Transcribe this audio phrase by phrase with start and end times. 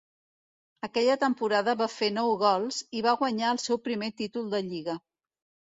[0.87, 5.03] Aquella temporada va fer nou gols i va guanyar el seu primer títol de lliga.